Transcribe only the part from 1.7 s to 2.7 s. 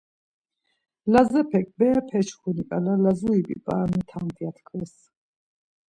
“Berepeçkuni